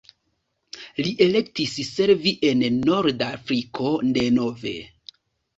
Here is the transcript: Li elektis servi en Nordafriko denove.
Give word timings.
Li 1.07 1.11
elektis 1.25 1.75
servi 1.89 2.33
en 2.49 2.63
Nordafriko 2.89 3.93
denove. 4.19 4.77